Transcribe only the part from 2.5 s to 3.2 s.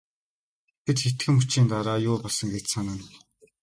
гэж санана.